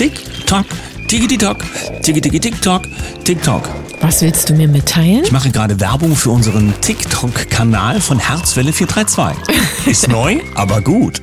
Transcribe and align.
Tick-Tock, 0.00 0.64
Tiki-Tock, 1.08 1.58
Tiki-Tiki-Tick-Tock, 2.02 2.84
Tick-Tock. 3.22 3.68
Was 4.00 4.22
willst 4.22 4.48
du 4.48 4.54
mir 4.54 4.66
mitteilen? 4.66 5.24
Ich 5.24 5.30
mache 5.30 5.50
gerade 5.50 5.78
Werbung 5.78 6.16
für 6.16 6.30
unseren 6.30 6.72
TikTok-Kanal 6.80 8.00
von 8.00 8.18
Herzwelle 8.18 8.72
432. 8.72 9.54
Ist 9.86 10.08
neu, 10.08 10.40
aber 10.54 10.80
gut. 10.80 11.20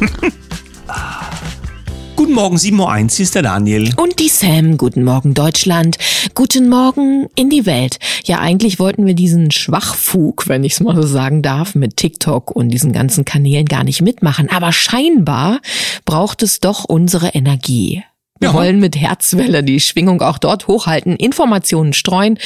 Guten 2.14 2.34
Morgen, 2.34 2.56
7.01 2.56 2.78
Uhr, 2.78 2.96
hier 2.96 3.22
ist 3.22 3.34
der 3.34 3.42
Daniel. 3.42 3.94
Und 3.96 4.18
die 4.18 4.28
Sam. 4.28 4.76
Guten 4.76 5.02
Morgen, 5.02 5.34
Deutschland. 5.34 5.96
Guten 6.34 6.68
Morgen 6.68 7.28
in 7.34 7.50
die 7.50 7.64
Welt. 7.66 7.98
Ja, 8.24 8.38
eigentlich 8.38 8.78
wollten 8.78 9.06
wir 9.06 9.14
diesen 9.14 9.50
Schwachfug, 9.50 10.48
wenn 10.48 10.62
ich 10.62 10.74
es 10.74 10.80
mal 10.80 10.94
so 10.94 11.02
sagen 11.02 11.42
darf, 11.42 11.74
mit 11.74 11.96
TikTok 11.96 12.50
und 12.50 12.68
diesen 12.68 12.92
ganzen 12.92 13.24
Kanälen 13.24 13.66
gar 13.66 13.84
nicht 13.84 14.02
mitmachen. 14.02 14.50
Aber 14.50 14.72
scheinbar 14.72 15.60
braucht 16.04 16.42
es 16.42 16.60
doch 16.60 16.84
unsere 16.84 17.28
Energie. 17.28 18.02
Wir 18.42 18.48
Ja. 18.48 18.54
wollen 18.54 18.80
mit 18.80 18.96
Herzwelle 18.96 19.62
die 19.62 19.78
Schwingung 19.78 20.20
auch 20.20 20.36
dort 20.36 20.66
hochhalten, 20.66 21.14
Informationen 21.14 21.92
streuen 21.92 22.38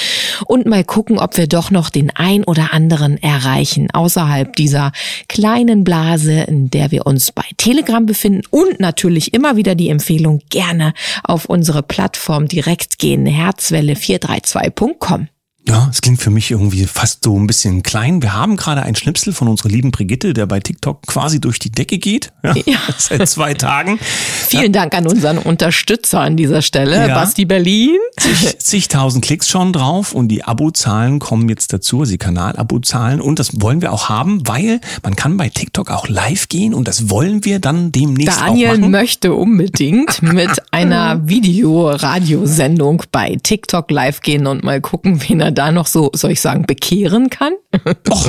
und 0.47 0.67
mal 0.67 0.85
gucken, 0.85 1.19
ob 1.19 1.39
wir 1.39 1.47
doch 1.47 1.71
noch 1.71 1.89
den 1.89 2.11
ein 2.15 2.45
oder 2.45 2.75
anderen 2.75 3.17
erreichen 3.23 3.89
außerhalb 3.93 4.55
dieser 4.57 4.93
kleinen 5.29 5.85
Blase, 5.85 6.43
in 6.43 6.69
der 6.69 6.91
wir 6.91 7.07
uns 7.07 7.33
bei 7.33 7.45
Telegram 7.57 8.05
befinden 8.05 8.43
und 8.51 8.79
natürlich 8.79 9.33
immer 9.33 9.57
wieder 9.57 9.75
die 9.75 9.89
Empfehlung 9.89 10.41
gerne 10.51 10.93
auf 11.25 11.47
unsere 11.47 11.83
Plattform 11.83 12.47
direkt 12.47 12.99
gehen, 12.99 13.27
herzwelle432.com. 13.27 15.29
Ja, 15.69 15.89
es 15.91 16.01
klingt 16.01 16.21
für 16.23 16.31
mich 16.31 16.51
irgendwie 16.51 16.85
fast 16.87 17.25
so 17.25 17.37
ein 17.39 17.47
bisschen 17.47 17.83
klein. 17.83 18.23
Wir 18.23 18.35
haben 18.35 18.57
gerade 18.57 18.83
einen 18.83 18.95
Schnipsel 18.95 19.33
von 19.33 19.49
unserer 19.49 19.69
lieben 19.69 19.91
Brigitte, 19.91 20.33
der 20.33 20.47
bei 20.47 20.61
TikTok 20.61 21.03
quasi 21.07 21.41
durch 21.41 21.59
die 21.59 21.71
Decke 21.73 21.99
geht. 21.99 22.33
Ja, 22.45 22.55
Ja. 22.67 22.79
Seit 22.99 23.29
zwei 23.29 23.55
Tagen. 23.55 23.99
Vielen 24.49 24.73
Dank 24.73 24.95
an 24.95 25.07
unseren 25.07 25.39
Unterstützer 25.39 26.21
an 26.21 26.37
dieser 26.37 26.63
Stelle, 26.63 27.09
Ja. 27.09 27.15
Basti 27.15 27.45
Berlin. 27.45 27.97
Zig, 28.19 28.59
zigtausend 28.59 29.25
Klicks 29.25 29.49
schon 29.49 29.73
drauf 29.73 30.13
und 30.13 30.29
die 30.29 30.45
Abozahlen 30.45 31.19
kommen 31.19 31.49
jetzt 31.49 31.73
dazu, 31.73 32.01
also 32.01 32.13
die 32.13 32.19
Kanalabozahlen 32.19 33.21
und 33.21 33.39
das 33.39 33.61
wollen 33.61 33.83
wir 33.83 33.93
auch 33.93 34.09
haben, 34.09 34.47
weil 34.47 34.81
man 35.03 35.17
kann 35.17 35.37
bei 35.37 35.49
TikTok 35.49 35.91
auch 35.91 36.09
live 36.09 36.49
gehen 36.49 36.75
und 36.75 36.87
das 36.87 37.11
wollen 37.11 37.45
wir 37.45 37.59
dann 37.59 37.91
demnächst 37.93 38.41
Daniel 38.41 38.71
auch 38.71 38.77
machen. 38.79 38.91
möchte 38.93 39.33
unbedingt 39.35 40.23
mit 40.33 40.51
einer 40.73 41.27
Videoradiosendung 41.29 43.03
bei 43.13 43.37
TikTok 43.43 43.91
live 43.91 44.21
gehen 44.21 44.47
und 44.47 44.63
mal 44.65 44.81
gucken, 44.81 45.21
wen 45.27 45.41
er 45.41 45.51
da 45.57 45.73
noch 45.73 45.87
so, 45.87 46.11
soll 46.15 46.33
ich 46.33 46.41
sagen, 46.41 46.65
bekehren 46.67 47.31
kann. 47.31 47.53
Och, 48.11 48.25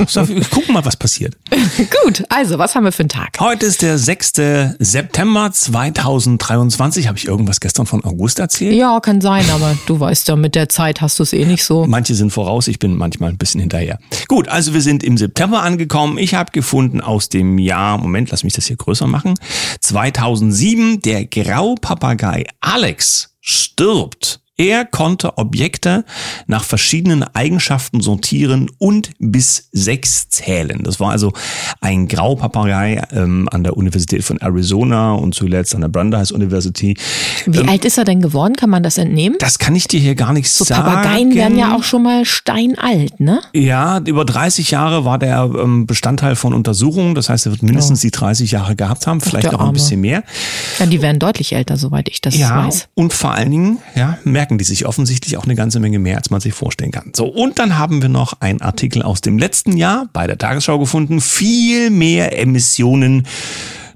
gucken 0.52 0.74
mal, 0.74 0.86
was 0.86 0.96
passiert. 0.96 1.36
Gut, 2.04 2.24
also 2.30 2.58
was 2.58 2.76
haben 2.76 2.84
wir 2.84 2.92
für 2.92 3.04
einen 3.04 3.10
Tag? 3.10 3.40
Heute 3.40 3.66
ist 3.66 3.82
der 3.82 3.98
6. 3.98 4.34
September 4.80 5.52
2023. 5.52 7.08
Habe 7.08 7.18
ich 7.18 7.28
irgendwas 7.28 7.60
gestern 7.60 7.86
von 7.86 8.04
August 8.04 8.40
erzählt? 8.40 8.74
Ja, 8.74 9.00
kann 9.00 9.22
sein, 9.22 9.50
aber 9.50 9.78
du 9.86 10.00
weißt 10.00 10.28
ja, 10.30 10.36
mit 10.36 10.56
der 10.56 10.70
Zeit 10.70 11.02
hast 11.02 11.20
du 11.20 11.24
es 11.24 11.34
eh 11.34 11.46
nicht 11.46 11.64
so. 11.64 11.86
Manche 11.86 12.16
sind 12.16 12.32
voraus, 12.32 12.68
ich 12.68 12.80
bin 12.80 12.96
manchmal 12.96 13.30
ein 13.30 13.38
bisschen 13.38 13.62
hinterher. 13.62 14.00
Gut, 14.28 14.48
also 14.48 14.74
wir 14.74 14.82
sind 14.82 15.04
im 15.04 15.18
September 15.18 15.62
angekommen. 15.62 16.18
Ich 16.18 16.34
habe 16.34 16.52
gefunden 16.52 17.02
aus 17.02 17.30
dem 17.30 17.58
Jahr, 17.60 17.98
Moment, 17.98 18.32
lass 18.32 18.44
mich 18.44 18.54
das 18.54 18.66
hier 18.66 18.78
größer 18.78 19.08
machen, 19.08 19.36
2007, 19.82 21.02
der 21.02 21.26
Graupapagei 21.26 22.46
Alex 22.62 23.36
stirbt. 23.40 24.42
Er 24.60 24.86
konnte 24.86 25.38
Objekte 25.38 26.04
nach 26.48 26.64
verschiedenen 26.64 27.24
Eigenschaften 27.36 28.02
sortieren 28.02 28.72
und 28.80 29.12
bis 29.20 29.70
sechs 29.72 30.30
zählen. 30.30 30.82
Das 30.84 31.00
war 31.00 31.12
also 31.12 31.32
ein 31.80 32.08
Graupapagei 32.08 33.04
ähm, 33.12 33.48
an 33.52 33.64
der 33.64 33.78
Universität 33.78 34.24
von 34.24 34.38
Arizona 34.40 35.14
und 35.14 35.36
zuletzt 35.36 35.76
an 35.76 35.82
der 35.82 35.90
Brandeis 35.90 36.32
University. 36.32 36.98
Wie 37.46 37.68
alt 37.68 37.86
ist 37.86 38.00
er 38.00 38.04
denn 38.04 38.20
geworden? 38.22 38.56
Kann 38.56 38.72
man 38.72 38.82
das 38.82 38.98
entnehmen? 38.98 39.38
Das 39.40 39.60
kann 39.60 39.76
ich 39.76 39.88
dir 39.88 40.00
hier 40.00 40.16
gar 40.16 40.34
nicht 40.34 40.50
So 40.50 40.64
sagen. 40.66 40.84
Papageien 40.84 41.36
werden 41.36 41.58
ja 41.60 41.76
auch 41.76 41.84
schon 41.84 42.02
mal 42.02 42.26
steinalt, 42.26 43.20
ne? 43.20 43.42
Ja, 43.54 44.00
über 44.00 44.26
30 44.26 44.72
Jahre 44.72 45.06
war 45.06 45.20
der 45.20 45.52
ähm, 45.56 45.86
Bestandteil 45.86 46.36
von 46.36 46.54
Untersuchungen. 46.56 47.14
Das 47.14 47.30
heißt, 47.30 47.46
er 47.46 47.52
wird 47.52 47.62
mindestens 47.62 48.02
die 48.02 48.10
30 48.12 48.50
Jahre 48.52 48.76
gehabt 48.76 49.06
haben, 49.06 49.22
vielleicht 49.22 49.52
noch 49.52 49.62
ein 49.62 49.74
bisschen 49.74 50.02
mehr. 50.02 50.24
Ja, 50.80 50.88
die 50.88 51.02
werden 51.04 51.20
deutlich 51.20 51.54
älter, 51.54 51.78
soweit 51.78 52.10
ich 52.10 52.22
das 52.22 52.36
Ja, 52.36 52.66
weiß. 52.66 52.88
und 52.96 53.14
vor 53.14 53.34
allen 53.34 53.52
Dingen 53.52 53.78
ja, 53.96 54.18
merken 54.48 54.58
die 54.58 54.64
sich 54.64 54.86
offensichtlich 54.86 55.36
auch 55.36 55.44
eine 55.44 55.56
ganze 55.56 55.82
Menge 55.82 56.00
mehr, 56.00 56.16
als 56.16 56.30
man 56.30 56.40
sich 56.40 56.54
vorstellen 56.54 56.92
kann. 56.92 57.12
So, 57.14 57.26
und 57.26 57.60
dann 57.60 57.78
haben 57.78 58.02
wir 58.02 58.08
noch 58.08 58.40
einen 58.40 58.62
Artikel 58.62 59.02
aus 59.02 59.20
dem 59.20 59.38
letzten 59.38 59.76
Jahr 59.76 60.08
bei 60.14 60.26
der 60.26 60.38
Tagesschau 60.38 60.80
gefunden. 60.80 61.20
Viel 61.20 61.90
mehr 61.90 62.40
Emissionen 62.40 63.28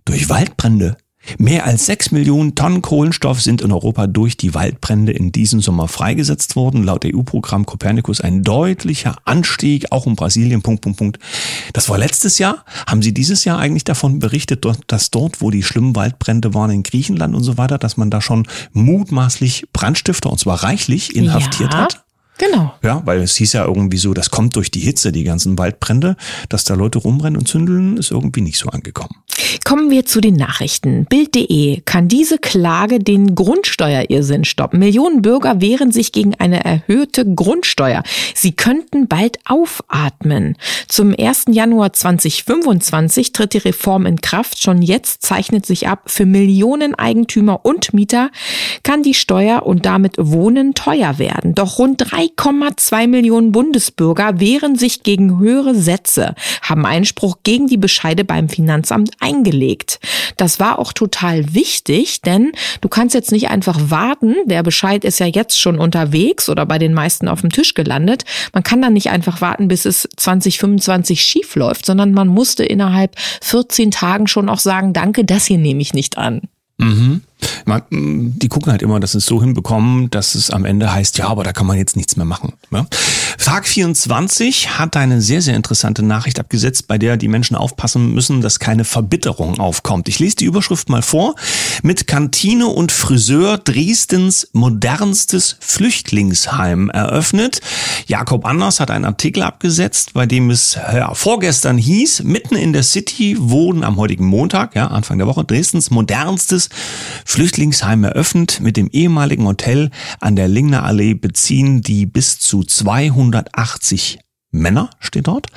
durch 0.03 0.27
Waldbrände. 0.27 0.97
Mehr 1.37 1.65
als 1.65 1.85
sechs 1.85 2.11
Millionen 2.11 2.55
Tonnen 2.55 2.81
Kohlenstoff 2.81 3.41
sind 3.41 3.61
in 3.61 3.71
Europa 3.71 4.07
durch 4.07 4.37
die 4.37 4.53
Waldbrände 4.53 5.11
in 5.11 5.31
diesem 5.31 5.61
Sommer 5.61 5.87
freigesetzt 5.87 6.55
worden. 6.55 6.83
Laut 6.83 7.05
EU-Programm 7.05 7.65
Copernicus 7.65 8.21
ein 8.21 8.43
deutlicher 8.43 9.15
Anstieg, 9.25 9.91
auch 9.91 10.07
in 10.07 10.15
Brasilien, 10.15 10.61
Punkt, 10.61 10.81
Punkt, 10.81 10.97
Punkt. 10.97 11.19
Das 11.73 11.89
war 11.89 11.97
letztes 11.97 12.39
Jahr. 12.39 12.65
Haben 12.87 13.01
Sie 13.01 13.13
dieses 13.13 13.45
Jahr 13.45 13.59
eigentlich 13.59 13.83
davon 13.83 14.19
berichtet, 14.19 14.65
dass 14.87 15.11
dort, 15.11 15.41
wo 15.41 15.51
die 15.51 15.63
schlimmen 15.63 15.95
Waldbrände 15.95 16.53
waren 16.53 16.71
in 16.71 16.83
Griechenland 16.83 17.35
und 17.35 17.43
so 17.43 17.57
weiter, 17.57 17.77
dass 17.77 17.97
man 17.97 18.09
da 18.09 18.21
schon 18.21 18.47
mutmaßlich 18.73 19.67
Brandstifter, 19.73 20.31
und 20.31 20.39
zwar 20.39 20.63
reichlich, 20.63 21.15
inhaftiert 21.15 21.73
ja, 21.73 21.79
hat? 21.81 22.03
Genau. 22.37 22.73
Ja, 22.81 23.01
weil 23.05 23.21
es 23.21 23.35
hieß 23.35 23.53
ja 23.53 23.65
irgendwie 23.65 23.97
so, 23.97 24.13
das 24.13 24.31
kommt 24.31 24.55
durch 24.55 24.71
die 24.71 24.79
Hitze, 24.79 25.11
die 25.11 25.23
ganzen 25.23 25.57
Waldbrände, 25.59 26.15
dass 26.49 26.63
da 26.63 26.73
Leute 26.73 26.97
rumrennen 26.97 27.37
und 27.37 27.47
zündeln, 27.47 27.97
ist 27.97 28.11
irgendwie 28.11 28.41
nicht 28.41 28.57
so 28.57 28.69
angekommen. 28.69 29.15
Kommen 29.63 29.89
wir 29.89 30.05
zu 30.05 30.21
den 30.21 30.35
Nachrichten. 30.35 31.05
Bild.de 31.05 31.81
kann 31.81 32.07
diese 32.07 32.37
Klage 32.37 32.99
den 32.99 33.35
Grundsteuerirrsinn 33.35 34.43
stoppen. 34.43 34.79
Millionen 34.79 35.21
Bürger 35.21 35.61
wehren 35.61 35.91
sich 35.91 36.11
gegen 36.11 36.35
eine 36.35 36.63
erhöhte 36.63 37.25
Grundsteuer. 37.25 38.03
Sie 38.33 38.53
könnten 38.53 39.07
bald 39.07 39.39
aufatmen. 39.45 40.57
Zum 40.87 41.15
1. 41.17 41.45
Januar 41.49 41.93
2025 41.93 43.33
tritt 43.33 43.53
die 43.53 43.59
Reform 43.59 44.05
in 44.05 44.21
Kraft. 44.21 44.61
Schon 44.61 44.81
jetzt 44.81 45.21
zeichnet 45.21 45.65
sich 45.65 45.87
ab, 45.87 46.03
für 46.07 46.25
Millionen 46.25 46.95
Eigentümer 46.95 47.65
und 47.65 47.93
Mieter 47.93 48.31
kann 48.83 49.03
die 49.03 49.13
Steuer 49.13 49.63
und 49.65 49.85
damit 49.85 50.15
Wohnen 50.17 50.73
teuer 50.73 51.19
werden. 51.19 51.55
Doch 51.55 51.77
rund 51.77 52.13
3,2 52.37 53.07
Millionen 53.07 53.51
Bundesbürger 53.51 54.39
wehren 54.39 54.75
sich 54.75 55.03
gegen 55.03 55.39
höhere 55.39 55.75
Sätze, 55.75 56.35
haben 56.61 56.85
Einspruch 56.85 57.37
gegen 57.43 57.67
die 57.67 57.77
Bescheide 57.77 58.23
beim 58.23 58.49
Finanzamt 58.49 59.11
eingelegt. 59.19 59.99
Das 60.37 60.59
war 60.59 60.79
auch 60.79 60.93
total 60.93 61.53
wichtig, 61.53 62.21
denn 62.21 62.51
du 62.81 62.89
kannst 62.89 63.15
jetzt 63.15 63.31
nicht 63.31 63.49
einfach 63.49 63.79
warten. 63.89 64.35
Der 64.45 64.63
Bescheid 64.63 65.03
ist 65.03 65.19
ja 65.19 65.25
jetzt 65.25 65.59
schon 65.59 65.79
unterwegs 65.79 66.49
oder 66.49 66.65
bei 66.65 66.77
den 66.77 66.93
meisten 66.93 67.27
auf 67.27 67.41
dem 67.41 67.51
Tisch 67.51 67.73
gelandet. 67.73 68.23
Man 68.53 68.63
kann 68.63 68.81
dann 68.81 68.93
nicht 68.93 69.09
einfach 69.09 69.41
warten, 69.41 69.67
bis 69.67 69.85
es 69.85 70.07
2025 70.17 71.21
schief 71.21 71.55
läuft, 71.55 71.85
sondern 71.85 72.11
man 72.11 72.27
musste 72.27 72.63
innerhalb 72.63 73.15
14 73.41 73.91
Tagen 73.91 74.27
schon 74.27 74.49
auch 74.49 74.59
sagen, 74.59 74.93
danke, 74.93 75.25
das 75.25 75.45
hier 75.45 75.57
nehme 75.57 75.81
ich 75.81 75.93
nicht 75.93 76.17
an. 76.17 76.41
Mhm. 76.77 77.21
Man, 77.65 77.83
die 77.89 78.47
gucken 78.47 78.71
halt 78.71 78.81
immer, 78.81 78.99
dass 78.99 79.13
sie 79.13 79.19
es 79.19 79.25
so 79.25 79.41
hinbekommen, 79.41 80.09
dass 80.09 80.35
es 80.35 80.49
am 80.49 80.65
Ende 80.65 80.93
heißt, 80.93 81.17
ja, 81.17 81.27
aber 81.27 81.43
da 81.43 81.53
kann 81.53 81.67
man 81.67 81.77
jetzt 81.77 81.95
nichts 81.95 82.15
mehr 82.15 82.25
machen. 82.25 82.53
Ja? 82.71 82.85
Tag 83.51 83.67
24 83.67 84.79
hat 84.79 84.95
eine 84.95 85.19
sehr, 85.19 85.41
sehr 85.41 85.57
interessante 85.57 86.03
Nachricht 86.03 86.39
abgesetzt, 86.39 86.87
bei 86.87 86.97
der 86.97 87.17
die 87.17 87.27
Menschen 87.27 87.57
aufpassen 87.57 88.13
müssen, 88.13 88.39
dass 88.39 88.59
keine 88.59 88.85
Verbitterung 88.85 89.59
aufkommt. 89.59 90.07
Ich 90.07 90.19
lese 90.19 90.37
die 90.37 90.45
Überschrift 90.45 90.87
mal 90.87 91.01
vor. 91.01 91.35
Mit 91.83 92.07
Kantine 92.07 92.67
und 92.67 92.93
Friseur 92.93 93.57
Dresdens 93.57 94.47
modernstes 94.53 95.57
Flüchtlingsheim 95.59 96.89
eröffnet. 96.91 97.59
Jakob 98.07 98.45
Anders 98.45 98.79
hat 98.79 98.89
einen 98.89 99.03
Artikel 99.03 99.43
abgesetzt, 99.43 100.13
bei 100.13 100.25
dem 100.25 100.49
es 100.49 100.75
ja, 100.75 101.13
vorgestern 101.13 101.77
hieß, 101.77 102.23
mitten 102.23 102.55
in 102.55 102.71
der 102.71 102.83
City 102.83 103.35
wurden 103.37 103.83
am 103.83 103.97
heutigen 103.97 104.27
Montag, 104.27 104.75
ja, 104.75 104.87
Anfang 104.87 105.17
der 105.17 105.27
Woche, 105.27 105.43
Dresdens 105.43 105.91
modernstes 105.91 106.69
Flüchtlingsheim 107.31 108.03
eröffnet. 108.03 108.59
Mit 108.59 108.75
dem 108.75 108.89
ehemaligen 108.89 109.47
Hotel 109.47 109.89
an 110.19 110.35
der 110.35 110.49
Lingner 110.49 110.83
Allee 110.83 111.13
beziehen 111.13 111.81
die 111.81 112.05
bis 112.05 112.39
zu 112.39 112.61
280 112.61 114.19
Männer 114.51 114.89
steht 114.99 115.27
dort. 115.27 115.47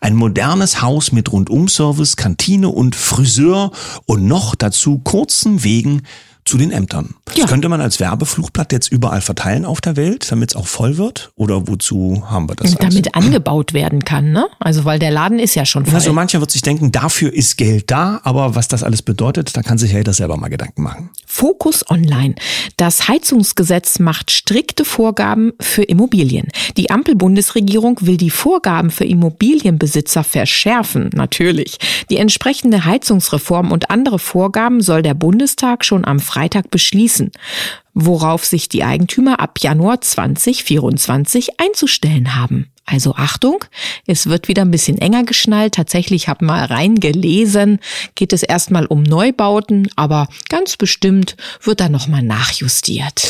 Ein 0.00 0.14
modernes 0.14 0.80
Haus 0.80 1.10
mit 1.10 1.32
Rundumservice, 1.32 2.14
Kantine 2.14 2.68
und 2.68 2.94
Friseur 2.94 3.72
und 4.06 4.28
noch 4.28 4.54
dazu 4.54 4.98
kurzen 4.98 5.64
Wegen 5.64 6.02
zu 6.44 6.58
den 6.58 6.70
Ämtern. 6.70 7.14
Das 7.24 7.36
Ja. 7.36 7.46
könnte 7.46 7.68
man 7.70 7.80
als 7.80 8.00
Werbeflugblatt 8.00 8.70
jetzt 8.72 8.92
überall 8.92 9.22
verteilen 9.22 9.64
auf 9.64 9.80
der 9.80 9.96
Welt, 9.96 10.30
damit 10.30 10.50
es 10.50 10.56
auch 10.56 10.66
voll 10.66 10.98
wird? 10.98 11.32
Oder 11.36 11.66
wozu 11.68 12.24
haben 12.28 12.48
wir 12.48 12.54
das? 12.54 12.76
alles? 12.76 12.78
Damit 12.78 13.14
angebaut 13.14 13.72
werden 13.72 14.04
kann, 14.04 14.30
ne? 14.32 14.46
Also 14.60 14.84
weil 14.84 14.98
der 14.98 15.10
Laden 15.10 15.38
ist 15.38 15.54
ja 15.54 15.64
schon 15.64 15.86
voll. 15.86 15.94
Also 15.94 16.12
mancher 16.12 16.40
wird 16.40 16.50
sich 16.50 16.60
denken, 16.60 16.92
dafür 16.92 17.32
ist 17.32 17.56
Geld 17.56 17.90
da, 17.90 18.20
aber 18.24 18.54
was 18.54 18.68
das 18.68 18.82
alles 18.82 19.00
bedeutet, 19.00 19.56
da 19.56 19.62
kann 19.62 19.78
sich 19.78 19.92
ja 19.92 19.98
jeder 19.98 20.12
selber 20.12 20.36
mal 20.36 20.48
Gedanken 20.48 20.82
machen. 20.82 21.10
Fokus 21.26 21.88
Online. 21.90 22.34
Das 22.76 23.08
Heizungsgesetz 23.08 23.98
macht 23.98 24.30
strikte 24.30 24.84
Vorgaben 24.84 25.52
für 25.60 25.82
Immobilien. 25.82 26.48
Die 26.76 26.90
Ampel-Bundesregierung 26.90 27.98
will 28.02 28.18
die 28.18 28.30
Vorgaben 28.30 28.90
für 28.90 29.04
Immobilienbesitzer 29.04 30.24
verschärfen, 30.24 31.10
natürlich. 31.14 31.78
Die 32.10 32.18
entsprechende 32.18 32.84
Heizungsreform 32.84 33.72
und 33.72 33.90
andere 33.90 34.18
Vorgaben 34.18 34.82
soll 34.82 35.02
der 35.02 35.14
Bundestag 35.14 35.84
schon 35.86 36.04
am 36.04 36.20
Freitag 36.20 36.33
beschließen 36.70 37.32
worauf 37.94 38.44
sich 38.44 38.68
die 38.68 38.84
Eigentümer 38.84 39.40
ab 39.40 39.58
Januar 39.60 40.00
2024 40.00 41.60
einzustellen 41.60 42.34
haben. 42.34 42.66
Also 42.86 43.14
Achtung, 43.14 43.64
es 44.06 44.26
wird 44.26 44.48
wieder 44.48 44.62
ein 44.62 44.70
bisschen 44.70 44.98
enger 44.98 45.24
geschnallt. 45.24 45.74
Tatsächlich 45.74 46.28
habe 46.28 46.44
mal 46.44 46.66
reingelesen, 46.66 47.78
geht 48.14 48.34
es 48.34 48.42
erstmal 48.42 48.84
um 48.84 49.02
Neubauten, 49.02 49.88
aber 49.96 50.28
ganz 50.50 50.76
bestimmt 50.76 51.36
wird 51.62 51.80
da 51.80 51.88
nochmal 51.88 52.22
nachjustiert. 52.22 53.26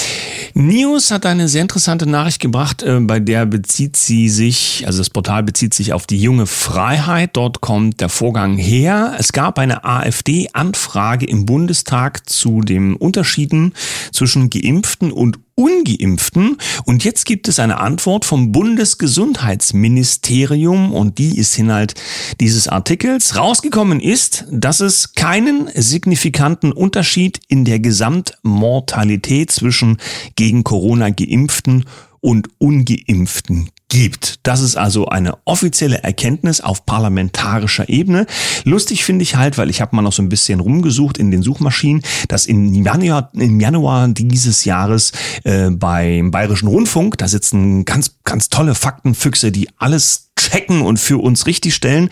News 0.54 1.12
hat 1.12 1.24
eine 1.24 1.48
sehr 1.48 1.62
interessante 1.62 2.06
Nachricht 2.06 2.40
gebracht, 2.40 2.82
äh, 2.82 2.98
bei 3.00 3.20
der 3.20 3.46
bezieht 3.46 3.96
sie 3.96 4.28
sich, 4.28 4.84
also 4.86 4.98
das 4.98 5.10
Portal 5.10 5.44
bezieht 5.44 5.72
sich 5.72 5.92
auf 5.92 6.06
die 6.06 6.20
junge 6.20 6.46
Freiheit. 6.46 7.30
Dort 7.34 7.60
kommt 7.60 8.00
der 8.00 8.08
Vorgang 8.08 8.56
her. 8.56 9.14
Es 9.18 9.32
gab 9.32 9.58
eine 9.58 9.84
AfD-Anfrage 9.84 11.26
im 11.26 11.46
Bundestag 11.46 12.28
zu 12.28 12.60
den 12.60 12.94
Unterschieden 12.96 13.72
zwischen 14.12 14.50
Geimpften 14.50 15.12
und 15.12 15.38
Ungeimpften. 15.56 16.58
Und 16.84 17.02
jetzt 17.04 17.24
gibt 17.26 17.48
es 17.48 17.58
eine 17.58 17.78
Antwort 17.78 18.24
vom 18.24 18.52
Bundesgesundheitsministerium 18.52 20.92
und 20.92 21.18
die 21.18 21.36
ist 21.38 21.58
Inhalt 21.58 21.94
dieses 22.40 22.68
Artikels. 22.68 23.36
Rausgekommen 23.36 23.98
ist, 24.00 24.44
dass 24.50 24.80
es 24.80 25.12
keinen 25.14 25.68
signifikanten 25.74 26.72
Unterschied 26.72 27.40
in 27.48 27.64
der 27.64 27.80
Gesamtmortalität 27.80 29.52
zwischen 29.52 29.98
gegen 30.36 30.62
Corona 30.64 31.10
geimpften 31.10 31.84
und 32.20 32.48
ungeimpften 32.58 33.70
gibt. 33.88 34.40
Das 34.42 34.60
ist 34.60 34.76
also 34.76 35.06
eine 35.06 35.36
offizielle 35.44 36.02
Erkenntnis 36.02 36.60
auf 36.60 36.84
parlamentarischer 36.86 37.88
Ebene. 37.88 38.26
Lustig 38.64 39.04
finde 39.04 39.22
ich 39.22 39.36
halt, 39.36 39.58
weil 39.58 39.70
ich 39.70 39.80
habe 39.80 39.94
mal 39.94 40.02
noch 40.02 40.12
so 40.12 40.22
ein 40.22 40.28
bisschen 40.28 40.60
rumgesucht 40.60 41.18
in 41.18 41.30
den 41.30 41.42
Suchmaschinen, 41.42 42.02
dass 42.28 42.46
im 42.46 42.74
Januar, 42.74 43.30
im 43.34 43.60
Januar 43.60 44.08
dieses 44.08 44.64
Jahres 44.64 45.12
äh, 45.44 45.70
beim 45.70 46.30
Bayerischen 46.30 46.68
Rundfunk, 46.68 47.18
da 47.18 47.28
sitzen 47.28 47.84
ganz, 47.84 48.16
ganz 48.24 48.48
tolle 48.48 48.74
Faktenfüchse, 48.74 49.52
die 49.52 49.68
alles 49.78 50.30
checken 50.36 50.82
und 50.82 50.98
für 50.98 51.22
uns 51.22 51.46
richtigstellen, 51.46 52.10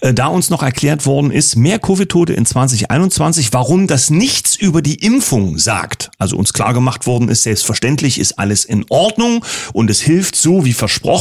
äh, 0.00 0.14
da 0.14 0.26
uns 0.28 0.50
noch 0.50 0.62
erklärt 0.62 1.06
worden 1.06 1.30
ist, 1.30 1.56
mehr 1.56 1.78
Covid-Tote 1.78 2.32
in 2.32 2.46
2021, 2.46 3.52
warum 3.52 3.86
das 3.86 4.10
nichts 4.10 4.56
über 4.56 4.82
die 4.82 4.94
Impfung 5.04 5.58
sagt. 5.58 6.10
Also 6.18 6.36
uns 6.36 6.52
klar 6.52 6.74
gemacht 6.74 7.06
worden 7.06 7.28
ist, 7.28 7.42
selbstverständlich 7.42 8.18
ist 8.18 8.38
alles 8.38 8.64
in 8.64 8.84
Ordnung 8.88 9.44
und 9.72 9.90
es 9.90 10.00
hilft 10.00 10.36
so 10.36 10.64
wie 10.64 10.72
versprochen. 10.72 11.17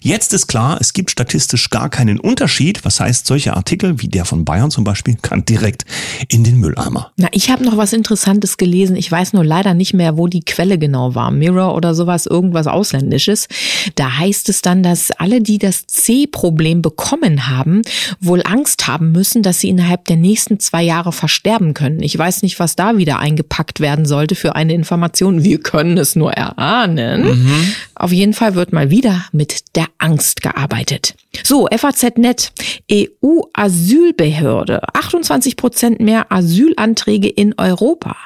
Jetzt 0.00 0.32
ist 0.32 0.46
klar, 0.46 0.78
es 0.80 0.92
gibt 0.92 1.10
statistisch 1.10 1.70
gar 1.70 1.88
keinen 1.88 2.20
Unterschied. 2.20 2.84
Was 2.84 3.00
heißt, 3.00 3.26
solche 3.26 3.54
Artikel 3.54 4.00
wie 4.00 4.08
der 4.08 4.24
von 4.24 4.44
Bayern 4.44 4.70
zum 4.70 4.84
Beispiel 4.84 5.16
kann 5.20 5.44
direkt 5.44 5.84
in 6.28 6.44
den 6.44 6.58
Mülleimer. 6.58 7.12
Na, 7.16 7.28
ich 7.32 7.50
habe 7.50 7.64
noch 7.64 7.76
was 7.76 7.92
Interessantes 7.92 8.56
gelesen. 8.56 8.96
Ich 8.96 9.10
weiß 9.10 9.32
nur 9.32 9.44
leider 9.44 9.74
nicht 9.74 9.94
mehr, 9.94 10.16
wo 10.16 10.26
die 10.26 10.44
Quelle 10.44 10.78
genau 10.78 11.14
war. 11.14 11.30
Mirror 11.30 11.74
oder 11.74 11.94
sowas, 11.94 12.26
irgendwas 12.26 12.66
Ausländisches. 12.66 13.48
Da 13.94 14.18
heißt 14.18 14.48
es 14.48 14.62
dann, 14.62 14.82
dass 14.82 15.10
alle, 15.10 15.40
die 15.40 15.58
das 15.58 15.86
C-Problem 15.86 16.82
bekommen 16.82 17.48
haben, 17.48 17.82
wohl 18.20 18.42
Angst 18.44 18.86
haben 18.86 19.12
müssen, 19.12 19.42
dass 19.42 19.60
sie 19.60 19.68
innerhalb 19.68 20.04
der 20.06 20.16
nächsten 20.16 20.60
zwei 20.60 20.82
Jahre 20.82 21.12
versterben 21.12 21.74
können. 21.74 22.02
Ich 22.02 22.16
weiß 22.16 22.42
nicht, 22.42 22.58
was 22.58 22.76
da 22.76 22.96
wieder 22.96 23.18
eingepackt 23.18 23.80
werden 23.80 24.06
sollte 24.06 24.34
für 24.34 24.54
eine 24.54 24.74
Information. 24.74 25.44
Wir 25.44 25.60
können 25.60 25.98
es 25.98 26.16
nur 26.16 26.32
erahnen. 26.32 27.26
Mhm. 27.26 27.72
Auf 27.94 28.12
jeden 28.12 28.32
Fall 28.32 28.54
wird 28.54 28.72
mal 28.72 28.90
wieder 28.90 29.23
mit 29.32 29.76
der 29.76 29.86
Angst 29.98 30.42
gearbeitet. 30.42 31.14
So, 31.42 31.68
FAZ.net, 31.74 32.52
EU-Asylbehörde, 32.90 34.80
28 34.94 35.56
Prozent 35.56 36.00
mehr 36.00 36.30
Asylanträge 36.30 37.28
in 37.28 37.54
Europa. 37.58 38.16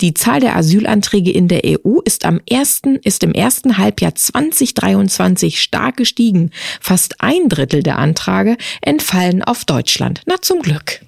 Die 0.00 0.14
Zahl 0.14 0.40
der 0.40 0.56
Asylanträge 0.56 1.30
in 1.30 1.48
der 1.48 1.62
EU 1.64 2.00
ist 2.04 2.24
am 2.24 2.40
ersten, 2.48 2.96
ist 2.96 3.22
im 3.22 3.32
ersten 3.32 3.78
Halbjahr 3.78 4.14
2023 4.14 5.60
stark 5.60 5.96
gestiegen. 5.96 6.50
Fast 6.80 7.20
ein 7.20 7.48
Drittel 7.48 7.82
der 7.82 7.98
Anträge 7.98 8.56
entfallen 8.80 9.42
auf 9.42 9.64
Deutschland. 9.64 10.22
Na 10.26 10.36
zum 10.40 10.60
Glück. 10.60 11.00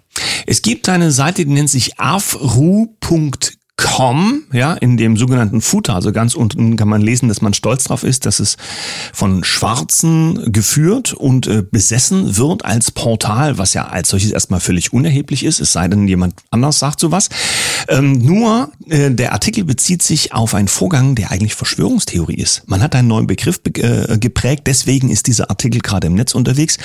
Es 0.46 0.62
gibt 0.62 0.88
eine 0.88 1.10
Seite, 1.10 1.44
die 1.44 1.52
nennt 1.52 1.70
sich 1.70 1.98
afru.com 1.98 3.30
com, 3.78 4.42
ja, 4.52 4.74
in 4.74 4.96
dem 4.96 5.16
sogenannten 5.16 5.60
Footer, 5.60 5.94
also 5.94 6.10
ganz 6.10 6.34
unten 6.34 6.76
kann 6.76 6.88
man 6.88 7.00
lesen, 7.00 7.28
dass 7.28 7.40
man 7.40 7.54
stolz 7.54 7.84
drauf 7.84 8.02
ist, 8.02 8.26
dass 8.26 8.40
es 8.40 8.56
von 9.12 9.44
Schwarzen 9.44 10.52
geführt 10.52 11.14
und 11.14 11.46
äh, 11.46 11.62
besessen 11.62 12.36
wird 12.36 12.64
als 12.64 12.90
Portal, 12.90 13.56
was 13.56 13.74
ja 13.74 13.86
als 13.86 14.08
solches 14.08 14.32
erstmal 14.32 14.58
völlig 14.58 14.92
unerheblich 14.92 15.44
ist, 15.44 15.60
es 15.60 15.72
sei 15.72 15.86
denn, 15.86 16.08
jemand 16.08 16.34
anders 16.50 16.80
sagt 16.80 16.98
sowas. 16.98 17.28
Ähm, 17.88 18.18
nur 18.18 18.72
äh, 18.88 19.12
der 19.12 19.32
Artikel 19.32 19.62
bezieht 19.62 20.02
sich 20.02 20.32
auf 20.32 20.54
einen 20.54 20.68
Vorgang, 20.68 21.14
der 21.14 21.30
eigentlich 21.30 21.54
Verschwörungstheorie 21.54 22.34
ist. 22.34 22.64
Man 22.66 22.82
hat 22.82 22.96
einen 22.96 23.06
neuen 23.06 23.28
Begriff 23.28 23.60
äh, 23.64 24.18
geprägt, 24.18 24.64
deswegen 24.66 25.08
ist 25.08 25.28
dieser 25.28 25.50
Artikel 25.50 25.80
gerade 25.80 26.08
im 26.08 26.14
Netz 26.14 26.34
unterwegs. 26.34 26.78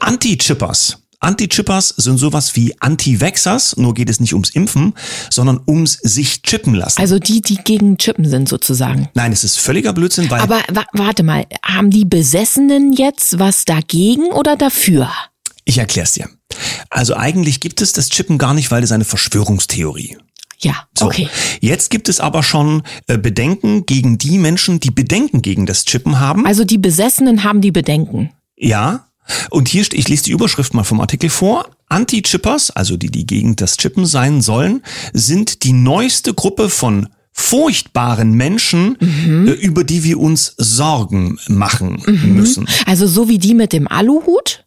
Anti-Chippers. 0.00 0.98
Anti-Chippers 1.20 1.88
sind 1.96 2.16
sowas 2.18 2.56
wie 2.56 2.74
Anti-Vaxxers, 2.80 3.76
nur 3.76 3.94
geht 3.94 4.08
es 4.08 4.20
nicht 4.20 4.32
ums 4.32 4.50
Impfen, 4.50 4.94
sondern 5.30 5.60
ums 5.66 5.92
sich 5.92 6.42
chippen 6.42 6.74
lassen. 6.74 7.00
Also 7.00 7.18
die, 7.18 7.42
die 7.42 7.56
gegen 7.56 7.98
Chippen 7.98 8.28
sind 8.28 8.48
sozusagen. 8.48 9.08
Nein, 9.14 9.32
es 9.32 9.44
ist 9.44 9.58
völliger 9.58 9.92
Blödsinn, 9.92 10.30
weil... 10.30 10.40
Aber 10.40 10.62
wa 10.72 10.84
warte 10.94 11.22
mal, 11.22 11.46
haben 11.62 11.90
die 11.90 12.06
Besessenen 12.06 12.94
jetzt 12.94 13.38
was 13.38 13.66
dagegen 13.66 14.32
oder 14.32 14.56
dafür? 14.56 15.10
Ich 15.66 15.78
erklär's 15.78 16.14
dir. 16.14 16.28
Also 16.88 17.14
eigentlich 17.14 17.60
gibt 17.60 17.82
es 17.82 17.92
das 17.92 18.08
Chippen 18.08 18.38
gar 18.38 18.54
nicht, 18.54 18.70
weil 18.70 18.82
es 18.82 18.90
eine 18.90 19.04
Verschwörungstheorie. 19.04 20.16
Ja, 20.58 20.88
okay. 21.00 21.28
So. 21.32 21.66
Jetzt 21.66 21.90
gibt 21.90 22.08
es 22.08 22.20
aber 22.20 22.42
schon 22.42 22.82
äh, 23.06 23.16
Bedenken 23.16 23.86
gegen 23.86 24.18
die 24.18 24.38
Menschen, 24.38 24.80
die 24.80 24.90
Bedenken 24.90 25.42
gegen 25.42 25.66
das 25.66 25.84
Chippen 25.84 26.18
haben. 26.18 26.46
Also 26.46 26.64
die 26.64 26.78
Besessenen 26.78 27.44
haben 27.44 27.60
die 27.60 27.72
Bedenken. 27.72 28.30
Ja, 28.56 29.06
und 29.50 29.68
hier, 29.68 29.84
ich 29.92 30.08
lese 30.08 30.24
die 30.24 30.32
Überschrift 30.32 30.74
mal 30.74 30.84
vom 30.84 31.00
Artikel 31.00 31.30
vor. 31.30 31.68
Anti-Chippers, 31.88 32.70
also 32.70 32.96
die, 32.96 33.10
die 33.10 33.26
gegen 33.26 33.56
das 33.56 33.76
Chippen 33.76 34.06
sein 34.06 34.42
sollen, 34.42 34.82
sind 35.12 35.64
die 35.64 35.72
neueste 35.72 36.34
Gruppe 36.34 36.68
von 36.68 37.08
furchtbaren 37.32 38.32
Menschen, 38.32 38.96
mhm. 39.00 39.48
Äh, 39.48 39.52
über 39.52 39.84
die 39.84 40.04
wir 40.04 40.18
uns 40.18 40.54
Sorgen 40.58 41.38
machen 41.48 42.02
mhm. 42.06 42.34
müssen. 42.34 42.68
Also 42.86 43.06
so 43.06 43.28
wie 43.28 43.38
die 43.38 43.54
mit 43.54 43.72
dem 43.72 43.88
Aluhut 43.88 44.64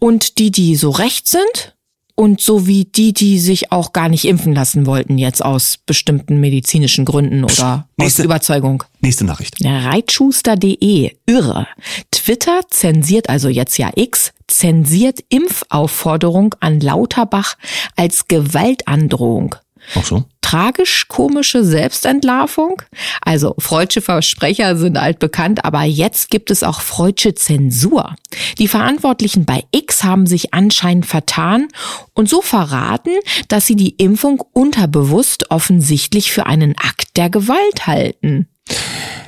und 0.00 0.38
die, 0.38 0.50
die 0.50 0.76
so 0.76 0.90
recht 0.90 1.28
sind 1.28 1.76
und 2.22 2.40
so 2.40 2.68
wie 2.68 2.84
die, 2.84 3.12
die 3.12 3.40
sich 3.40 3.72
auch 3.72 3.92
gar 3.92 4.08
nicht 4.08 4.26
impfen 4.26 4.54
lassen 4.54 4.86
wollten, 4.86 5.18
jetzt 5.18 5.44
aus 5.44 5.80
bestimmten 5.84 6.38
medizinischen 6.38 7.04
Gründen 7.04 7.42
oder 7.42 7.88
nächste, 7.96 8.22
aus 8.22 8.26
Überzeugung. 8.26 8.84
Nächste 9.00 9.24
Nachricht. 9.24 9.56
Reitschuster.de, 9.64 11.16
irre. 11.26 11.66
Twitter 12.12 12.60
zensiert 12.70 13.28
also 13.28 13.48
jetzt 13.48 13.76
ja 13.76 13.90
X, 13.96 14.32
zensiert 14.46 15.18
Impfaufforderung 15.30 16.54
an 16.60 16.78
Lauterbach 16.78 17.56
als 17.96 18.28
Gewaltandrohung. 18.28 19.56
Ach 19.94 20.04
so. 20.04 20.24
Tragisch-komische 20.40 21.64
Selbstentlarvung. 21.64 22.82
Also 23.22 23.54
freudsche 23.58 24.02
Versprecher 24.02 24.76
sind 24.76 24.98
altbekannt, 24.98 25.64
aber 25.64 25.82
jetzt 25.82 26.30
gibt 26.30 26.50
es 26.50 26.62
auch 26.62 26.82
freudsche 26.82 27.34
Zensur. 27.34 28.14
Die 28.58 28.68
Verantwortlichen 28.68 29.46
bei 29.46 29.64
X 29.70 30.04
haben 30.04 30.26
sich 30.26 30.52
anscheinend 30.52 31.06
vertan 31.06 31.68
und 32.12 32.28
so 32.28 32.42
verraten, 32.42 33.12
dass 33.48 33.66
sie 33.66 33.76
die 33.76 33.94
Impfung 33.96 34.42
unterbewusst 34.52 35.50
offensichtlich 35.50 36.32
für 36.32 36.46
einen 36.46 36.76
Akt 36.76 37.16
der 37.16 37.30
Gewalt 37.30 37.86
halten. 37.86 38.48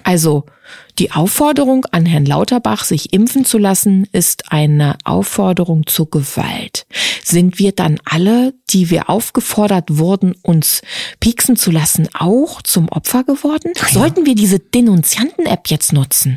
Also 0.04 0.44
die 0.98 1.10
Aufforderung 1.10 1.86
an 1.90 2.06
Herrn 2.06 2.26
Lauterbach, 2.26 2.84
sich 2.84 3.12
impfen 3.12 3.44
zu 3.44 3.58
lassen, 3.58 4.06
ist 4.12 4.52
eine 4.52 4.96
Aufforderung 5.02 5.86
zur 5.86 6.08
Gewalt. 6.08 6.86
Sind 7.24 7.58
wir 7.58 7.72
dann 7.72 7.98
alle, 8.04 8.54
die 8.70 8.90
wir 8.90 9.10
aufgefordert 9.10 9.98
wurden, 9.98 10.36
uns 10.42 10.82
pieksen 11.18 11.56
zu 11.56 11.70
lassen, 11.72 12.08
auch 12.14 12.62
zum 12.62 12.88
Opfer 12.90 13.24
geworden? 13.24 13.72
Ja. 13.76 13.88
Sollten 13.88 14.26
wir 14.26 14.36
diese 14.36 14.60
Denunzianten-App 14.60 15.68
jetzt 15.68 15.92
nutzen? 15.92 16.36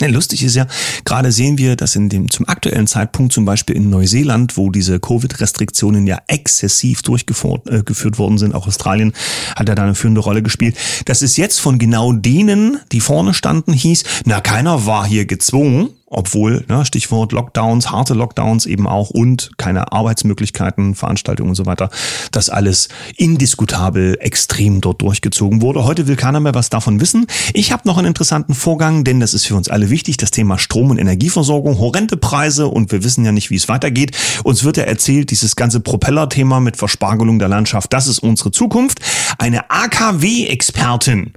Ja, 0.00 0.08
lustig 0.08 0.42
ist 0.42 0.56
ja, 0.56 0.66
gerade 1.04 1.32
sehen 1.32 1.56
wir, 1.58 1.74
dass 1.76 1.96
in 1.96 2.08
dem 2.08 2.30
zum 2.30 2.46
aktuellen 2.48 2.86
Zeitpunkt 2.86 3.32
zum 3.32 3.44
Beispiel 3.44 3.76
in 3.76 3.88
Neuseeland, 3.88 4.56
wo 4.56 4.70
diese 4.70 5.00
Covid-Restriktionen 5.00 6.06
ja 6.06 6.18
exzessiv 6.26 7.02
durchgeführt 7.02 7.66
äh, 7.66 8.18
worden 8.18 8.38
sind, 8.38 8.54
auch 8.54 8.66
Australien 8.66 9.12
hat 9.54 9.68
ja 9.68 9.74
da 9.74 9.84
eine 9.84 9.94
führende 9.94 10.20
Rolle 10.20 10.42
gespielt, 10.42 10.76
dass 11.06 11.22
es 11.22 11.36
jetzt 11.36 11.60
von 11.60 11.78
genau 11.78 12.12
denen, 12.12 12.78
die 12.92 13.00
vorne 13.00 13.32
standen, 13.32 13.72
hieß, 13.72 14.04
na 14.26 14.40
keiner 14.40 14.86
war 14.86 15.06
hier 15.06 15.24
gezwungen, 15.24 15.90
obwohl, 16.08 16.64
ne, 16.68 16.84
Stichwort 16.84 17.32
Lockdowns, 17.32 17.90
harte 17.90 18.14
Lockdowns 18.14 18.64
eben 18.66 18.86
auch 18.86 19.10
und 19.10 19.50
keine 19.56 19.92
Arbeitsmöglichkeiten, 19.92 20.94
Veranstaltungen 20.94 21.50
und 21.50 21.54
so 21.56 21.66
weiter, 21.66 21.90
das 22.30 22.48
alles 22.48 22.88
indiskutabel 23.16 24.16
extrem 24.20 24.80
dort 24.80 25.02
durchgezogen 25.02 25.62
wurde. 25.62 25.84
Heute 25.84 26.06
will 26.06 26.16
keiner 26.16 26.38
mehr 26.38 26.54
was 26.54 26.70
davon 26.70 27.00
wissen. 27.00 27.26
Ich 27.54 27.72
habe 27.72 27.82
noch 27.86 27.98
einen 27.98 28.06
interessanten 28.08 28.54
Vorgang, 28.54 29.02
denn 29.02 29.18
das 29.18 29.34
ist 29.34 29.46
für 29.46 29.56
uns 29.56 29.68
alle 29.68 29.90
wichtig, 29.90 30.16
das 30.16 30.30
Thema 30.30 30.58
Strom- 30.58 30.90
und 30.90 30.98
Energieversorgung, 30.98 31.78
horrende 31.78 32.16
Preise 32.16 32.68
und 32.68 32.92
wir 32.92 33.02
wissen 33.02 33.24
ja 33.24 33.32
nicht, 33.32 33.50
wie 33.50 33.56
es 33.56 33.68
weitergeht. 33.68 34.16
Uns 34.44 34.62
wird 34.62 34.76
ja 34.76 34.84
erzählt, 34.84 35.32
dieses 35.32 35.56
ganze 35.56 35.80
Propeller-Thema 35.80 36.60
mit 36.60 36.76
Verspargelung 36.76 37.40
der 37.40 37.48
Landschaft, 37.48 37.92
das 37.92 38.06
ist 38.06 38.20
unsere 38.20 38.52
Zukunft. 38.52 39.00
Eine 39.38 39.70
AKW-Expertin 39.70 41.32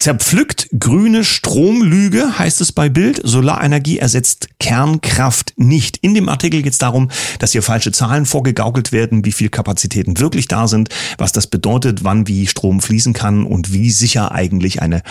Zerpflückt 0.00 0.68
grüne 0.78 1.24
Stromlüge, 1.24 2.38
heißt 2.38 2.60
es 2.60 2.72
bei 2.72 2.88
Bild. 2.88 3.20
Solarenergie 3.24 3.98
ersetzt 3.98 4.48
Kernkraft 4.58 5.54
nicht. 5.56 5.96
In 5.98 6.14
dem 6.14 6.28
Artikel 6.28 6.62
geht 6.62 6.72
es 6.72 6.78
darum, 6.78 7.10
dass 7.38 7.52
hier 7.52 7.62
falsche 7.62 7.92
Zahlen 7.92 8.26
vorgegaukelt 8.26 8.92
werden, 8.92 9.24
wie 9.24 9.32
viel 9.32 9.48
Kapazitäten 9.48 10.18
wirklich 10.18 10.48
da 10.48 10.68
sind, 10.68 10.90
was 11.16 11.32
das 11.32 11.46
bedeutet, 11.46 12.04
wann 12.04 12.28
wie 12.28 12.46
Strom 12.46 12.80
fließen 12.80 13.14
kann 13.14 13.44
und 13.44 13.72
wie 13.72 13.90
sicher 13.90 14.32
eigentlich 14.32 14.82
eine 14.82 15.02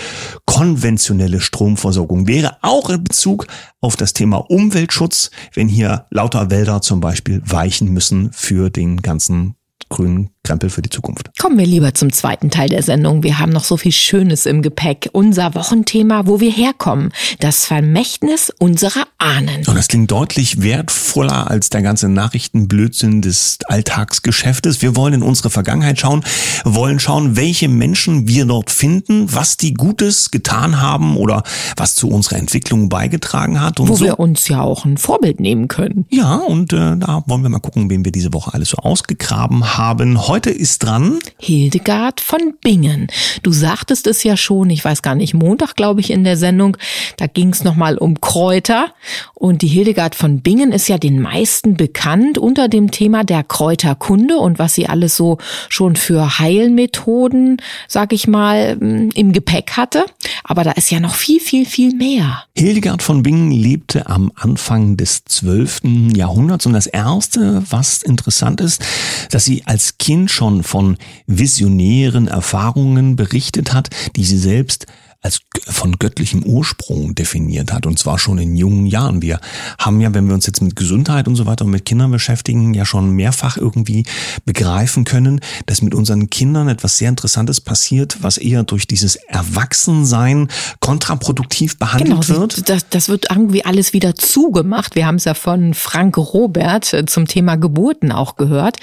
konventionelle 0.45 1.41
Stromversorgung 1.41 2.27
wäre. 2.27 2.57
Auch 2.61 2.89
in 2.89 3.03
Bezug 3.03 3.47
auf 3.81 3.95
das 3.95 4.13
Thema 4.13 4.37
Umweltschutz, 4.37 5.31
wenn 5.53 5.67
hier 5.67 6.05
lauter 6.11 6.51
Wälder 6.51 6.81
zum 6.81 6.99
Beispiel 6.99 7.41
weichen 7.45 7.89
müssen 7.89 8.31
für 8.31 8.69
den 8.69 9.01
ganzen 9.01 9.55
grünen 9.89 10.32
Krempel 10.45 10.69
für 10.69 10.81
die 10.81 10.89
Zukunft. 10.89 11.29
Kommen 11.39 11.57
wir 11.57 11.65
lieber 11.65 11.93
zum 11.93 12.11
zweiten 12.11 12.51
Teil 12.51 12.67
der 12.67 12.83
Sendung. 12.83 13.23
Wir 13.23 13.39
haben 13.39 13.53
noch 13.53 13.63
so 13.63 13.77
viel 13.77 13.93
Schönes 13.93 14.45
im 14.45 14.61
Gepäck. 14.61 15.09
Unser 15.13 15.55
Wochenthema, 15.55 16.27
wo 16.27 16.41
wir 16.41 16.51
herkommen. 16.51 17.13
Das 17.39 17.65
Vermächtnis 17.65 18.51
unserer 18.59 19.07
Ahnen. 19.17 19.65
Und 19.65 19.75
das 19.75 19.87
klingt 19.87 20.11
deutlich 20.11 20.61
wertvoller 20.61 21.49
als 21.49 21.69
der 21.69 21.81
ganze 21.81 22.09
Nachrichtenblödsinn 22.09 23.21
des 23.21 23.59
Alltagsgeschäftes. 23.67 24.81
Wir 24.81 24.97
wollen 24.97 25.13
in 25.13 25.23
unsere 25.23 25.49
Vergangenheit 25.49 26.01
schauen, 26.01 26.25
wollen 26.65 26.99
schauen, 26.99 27.37
welche 27.37 27.69
Menschen 27.69 28.27
wir 28.27 28.45
dort 28.45 28.69
finden, 28.69 29.33
was 29.33 29.55
die 29.55 29.73
Gutes 29.73 30.29
getan 30.29 30.81
haben 30.81 31.15
oder 31.15 31.43
was 31.77 31.95
zu 31.95 32.09
unserer 32.09 32.35
Entwicklung 32.35 32.89
beigetragen 32.89 33.61
hat. 33.61 33.79
Und 33.79 33.87
wo 33.87 33.95
so. 33.95 34.03
wir 34.03 34.19
uns 34.19 34.49
ja 34.49 34.59
auch 34.59 34.83
ein 34.83 34.97
Vorbild 34.97 35.39
nehmen 35.39 35.69
können. 35.69 36.05
Ja, 36.09 36.35
und 36.35 36.73
äh, 36.73 36.97
da 36.97 37.23
wollen 37.27 37.43
wir 37.43 37.49
mal 37.49 37.59
gucken, 37.59 37.89
wen 37.89 38.03
wir 38.03 38.11
diese 38.11 38.33
Woche 38.33 38.53
alles 38.53 38.71
so 38.71 38.77
ausgegraben 38.77 39.77
haben. 39.77 40.27
Heute 40.27 40.32
ist 40.41 40.83
dran 40.83 41.19
Hildegard 41.39 42.19
von 42.19 42.55
Bingen. 42.59 43.07
Du 43.43 43.51
sagtest 43.51 44.07
es 44.07 44.23
ja 44.23 44.35
schon, 44.35 44.71
ich 44.71 44.83
weiß 44.83 45.03
gar 45.03 45.13
nicht, 45.13 45.33
Montag 45.35 45.75
glaube 45.75 46.01
ich 46.01 46.09
in 46.09 46.23
der 46.23 46.37
Sendung, 46.37 46.75
da 47.17 47.27
ging 47.27 47.49
es 47.49 47.63
nochmal 47.63 47.97
um 47.97 48.19
Kräuter 48.19 48.87
und 49.35 49.61
die 49.61 49.67
Hildegard 49.67 50.15
von 50.15 50.41
Bingen 50.41 50.71
ist 50.71 50.87
ja 50.87 50.97
den 50.97 51.21
meisten 51.21 51.75
bekannt 51.75 52.37
unter 52.37 52.67
dem 52.67 52.89
Thema 52.89 53.23
der 53.23 53.43
Kräuterkunde 53.43 54.37
und 54.37 54.57
was 54.57 54.73
sie 54.73 54.87
alles 54.87 55.15
so 55.15 55.37
schon 55.69 55.95
für 55.95 56.39
Heilmethoden, 56.39 57.57
sag 57.87 58.11
ich 58.11 58.27
mal, 58.27 58.75
mm, 58.75 59.11
im 59.13 59.33
Gepäck 59.33 59.73
hatte. 59.73 60.05
Aber 60.43 60.63
da 60.63 60.71
ist 60.71 60.89
ja 60.89 60.99
noch 60.99 61.13
viel, 61.13 61.39
viel, 61.39 61.65
viel 61.65 61.95
mehr. 61.95 62.43
Hildegard 62.57 63.03
von 63.03 63.21
Bingen 63.21 63.51
lebte 63.51 64.07
am 64.07 64.31
Anfang 64.35 64.97
des 64.97 65.25
12. 65.25 66.15
Jahrhunderts 66.15 66.65
und 66.65 66.73
das 66.73 66.87
erste, 66.87 67.63
was 67.69 68.01
interessant 68.01 68.61
ist, 68.61 68.81
dass 69.29 69.45
sie 69.45 69.63
als 69.65 69.97
Kind 69.97 70.22
schon 70.27 70.63
von 70.63 70.97
visionären 71.27 72.27
Erfahrungen 72.27 73.15
berichtet 73.15 73.73
hat, 73.73 73.89
die 74.15 74.23
sie 74.23 74.37
selbst 74.37 74.85
als 75.23 75.39
von 75.65 75.97
göttlichem 75.99 76.43
Ursprung 76.43 77.15
definiert 77.15 77.71
hat 77.71 77.85
und 77.85 77.97
zwar 77.97 78.19
schon 78.19 78.37
in 78.39 78.57
jungen 78.57 78.85
Jahren. 78.85 79.21
Wir 79.21 79.39
haben 79.79 80.01
ja, 80.01 80.13
wenn 80.13 80.27
wir 80.27 80.33
uns 80.33 80.45
jetzt 80.45 80.61
mit 80.61 80.75
Gesundheit 80.75 81.29
und 81.29 81.37
so 81.37 81.45
weiter 81.45 81.63
und 81.63 81.71
mit 81.71 81.85
Kindern 81.85 82.11
beschäftigen, 82.11 82.73
ja 82.73 82.85
schon 82.85 83.11
mehrfach 83.11 83.55
irgendwie 83.55 84.05
begreifen 84.43 85.05
können, 85.05 85.39
dass 85.65 85.81
mit 85.81 85.95
unseren 85.95 86.29
Kindern 86.29 86.67
etwas 86.67 86.97
sehr 86.97 87.07
Interessantes 87.07 87.61
passiert, 87.61 88.17
was 88.21 88.37
eher 88.37 88.63
durch 88.63 88.85
dieses 88.85 89.15
Erwachsensein 89.15 90.49
kontraproduktiv 90.81 91.79
behandelt 91.79 92.27
genau, 92.27 92.41
wird. 92.41 92.67
Das, 92.67 92.89
das 92.89 93.07
wird 93.07 93.27
irgendwie 93.29 93.63
alles 93.63 93.93
wieder 93.93 94.15
zugemacht. 94.15 94.95
Wir 94.95 95.07
haben 95.07 95.15
es 95.15 95.23
ja 95.23 95.35
von 95.35 95.73
Frank 95.73 96.17
Robert 96.17 96.93
äh, 96.93 97.05
zum 97.05 97.27
Thema 97.27 97.55
Geburten 97.55 98.11
auch 98.11 98.35
gehört 98.35 98.77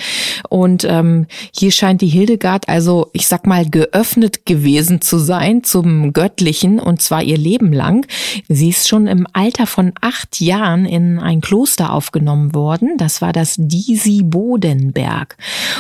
und 0.49 0.85
ähm, 0.85 1.27
hier 1.55 1.71
scheint 1.71 2.01
die 2.01 2.09
Hildegard 2.09 2.67
also, 2.71 3.11
ich 3.13 3.27
sag 3.27 3.47
mal, 3.47 3.69
geöffnet 3.69 4.47
gewesen 4.47 5.03
zu 5.03 5.19
sein 5.19 5.65
zum 5.65 6.15
Göttlichen 6.15 6.30
Göttlichen 6.31 6.79
und 6.79 7.03
zwar 7.03 7.23
ihr 7.23 7.39
Leben 7.39 7.73
lang. 7.73 8.07
Sie 8.49 8.69
ist 8.69 8.89
schon 8.89 9.07
im 9.07 9.27
Alter 9.33 9.67
von 9.67 9.93
acht 10.01 10.41
Jahren 10.41 10.87
in 10.87 11.19
ein 11.19 11.41
Kloster 11.41 11.93
aufgenommen 11.93 12.55
worden. 12.55 12.97
Das 12.99 13.21
war 13.21 13.33
das 13.33 13.57
Disi 13.59 14.23
Bodenberg. 14.23 15.37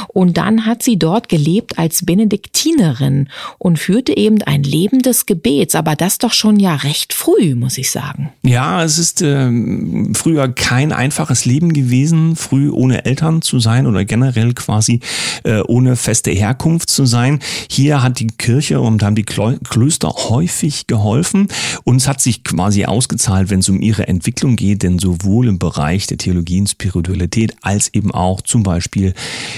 Und 0.08 0.36
dann 0.36 0.66
hat 0.66 0.82
sie 0.82 0.98
dort 0.98 1.28
gelebt 1.28 1.78
als 1.78 2.04
Benediktinerin 2.04 3.28
und 3.58 3.78
führte 3.78 4.16
eben 4.16 4.42
ein 4.42 4.62
Leben 4.62 5.02
des 5.02 5.26
Gebets, 5.26 5.74
aber 5.74 5.94
das 5.94 6.18
doch 6.18 6.32
schon 6.32 6.58
ja 6.58 6.74
recht 6.74 7.12
früh, 7.12 7.54
muss 7.54 7.78
ich 7.78 7.90
sagen. 7.90 8.32
Ja, 8.42 8.82
es 8.82 8.98
ist 8.98 9.22
äh, 9.22 9.50
früher 10.14 10.48
kein 10.48 10.92
einfaches 10.92 11.44
Leben 11.44 11.72
gewesen, 11.72 12.34
früh 12.34 12.70
ohne 12.70 13.04
Eltern 13.04 13.42
zu 13.42 13.60
sein 13.60 13.86
oder 13.86 14.04
generell 14.04 14.52
quasi 14.54 15.00
äh, 15.44 15.60
ohne 15.60 15.96
feste 15.96 16.32
Herkunft 16.32 16.90
zu 16.90 17.06
sein. 17.06 17.38
Hier 17.70 18.02
hat 18.02 18.18
die 18.18 18.26
Kirche 18.26 18.80
und 18.80 19.02
haben 19.02 19.14
die 19.14 19.24
Klöster 19.24 20.08
häufig 20.40 20.86
geholfen 20.86 21.48
und 21.84 21.96
es 21.96 22.08
hat 22.08 22.20
sich 22.20 22.44
quasi 22.44 22.86
ausgezahlt, 22.86 23.50
wenn 23.50 23.60
es 23.60 23.68
um 23.68 23.82
ihre 23.82 24.08
Entwicklung 24.08 24.56
geht, 24.56 24.82
denn 24.82 24.98
sowohl 24.98 25.48
im 25.48 25.58
Bereich 25.58 26.06
der 26.06 26.16
Theologie 26.16 26.60
und 26.60 26.68
Spiritualität 26.68 27.54
als 27.60 27.92
eben 27.92 28.10
auch 28.10 28.40
zum 28.40 28.62
Beispiel 28.62 29.12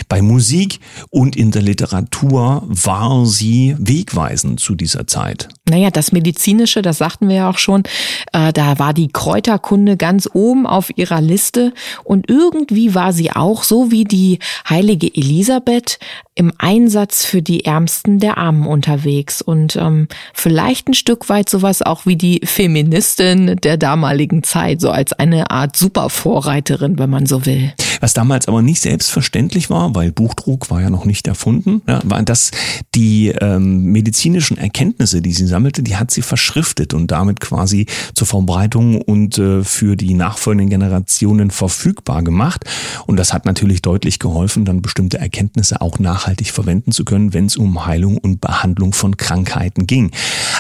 bei 0.09 0.23
Musik 0.23 0.81
und 1.11 1.37
in 1.37 1.53
der 1.53 1.63
Literatur 1.63 2.65
war 2.67 3.25
sie 3.27 3.77
wegweisend 3.79 4.59
zu 4.59 4.75
dieser 4.75 5.07
Zeit. 5.07 5.49
Naja, 5.69 5.91
das 5.91 6.11
Medizinische, 6.11 6.83
das 6.83 6.99
sagten 6.99 7.29
wir 7.29 7.37
ja 7.37 7.51
auch 7.51 7.59
schon, 7.59 7.85
äh, 8.33 8.53
da 8.53 8.81
war 8.81 8.93
die 8.93 9.09
Kräuterkunde 9.09 9.97
ganz 9.97 10.29
oben 10.33 10.67
auf 10.67 10.91
ihrer 10.97 11.21
Liste 11.21 11.73
und 12.03 12.29
irgendwie 12.29 12.97
war 12.97 13.13
sie 13.13 13.31
auch 13.31 13.63
so 13.63 13.93
wie 13.93 14.05
die 14.05 14.41
heilige 14.69 15.07
Elisabeth 15.15 16.01
im 16.35 16.53
Einsatz 16.59 17.25
für 17.25 17.43
die 17.43 17.65
Ärmsten 17.67 18.19
der 18.19 18.39
Armen 18.39 18.67
unterwegs 18.67 19.43
und 19.43 19.77
ähm, 19.77 20.09
vielleicht 20.33 20.72
ein 20.81 20.95
Stück 20.95 21.29
weit 21.29 21.49
sowas 21.49 21.83
auch 21.83 22.07
wie 22.07 22.17
die 22.17 22.41
Feministin 22.45 23.57
der 23.63 23.77
damaligen 23.77 24.43
Zeit, 24.43 24.81
so 24.81 24.91
als 24.91 25.13
eine 25.13 25.51
Art 25.51 25.77
Supervorreiterin, 25.77 26.99
wenn 26.99 27.11
man 27.11 27.27
so 27.27 27.45
will. 27.47 27.73
Was 28.03 28.15
damals 28.15 28.49
aber 28.49 28.63
nicht 28.63 28.83
selbstverständlich 28.83 29.71
war, 29.71 29.95
weil 29.95 30.13
Buchdruck 30.13 30.71
war 30.71 30.81
ja 30.81 30.91
noch 30.91 31.05
nicht 31.05 31.27
erfunden, 31.27 31.83
ja, 31.87 32.01
war, 32.05 32.23
dass 32.23 32.51
die 32.95 33.29
ähm, 33.29 33.85
medizinischen 33.85 34.59
Erkenntnisse, 34.59 35.23
die 35.23 35.33
sie 35.33 35.47
sammelte, 35.47 35.83
die 35.83 35.97
hat 35.97 36.11
sie 36.11 36.23
verschriftet 36.23 36.95
und 36.95 37.11
damit 37.11 37.41
quasi 37.41 37.87
zur 38.15 38.27
Verbreitung 38.27 39.01
und 39.01 39.39
äh, 39.39 39.65
für 39.65 39.97
die 39.97 40.15
nachfolgenden 40.15 40.71
Generationen 40.71 41.51
verfügbar 41.51 42.23
gemacht. 42.23 42.65
Und 43.07 43.17
das 43.17 43.33
hat 43.33 43.47
natürlich 43.47 43.83
deutlich 43.83 44.19
geholfen, 44.19 44.65
dann 44.65 44.83
bestimmte 44.83 45.19
Erkenntnisse 45.19 45.81
auch 45.81 45.99
nach 45.99 46.13
nachhaltig 46.13 46.53
verwenden 46.53 46.93
zu 46.93 47.05
können, 47.05 47.33
wenn 47.33 47.47
es 47.47 47.57
um 47.57 47.87
Heilung 47.87 48.19
und 48.19 48.41
Behandlung 48.41 48.93
von 48.93 49.17
Krankheiten 49.17 49.87
ging. 49.87 50.11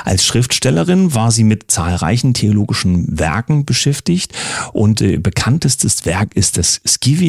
Als 0.04 0.24
Schriftstellerin 0.24 1.14
war 1.14 1.30
sie 1.30 1.44
mit 1.44 1.70
zahlreichen 1.70 2.34
theologischen 2.34 3.18
Werken 3.18 3.64
beschäftigt 3.64 4.32
und 4.72 5.00
äh, 5.00 5.18
bekanntestes 5.18 6.06
Werk 6.06 6.34
ist 6.34 6.56
das 6.56 6.80